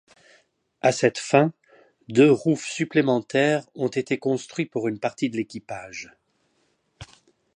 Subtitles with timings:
[0.81, 1.53] À cette fin,
[2.09, 6.09] deux roufs supplémentaires ont été construits pour une partie de l'équipage.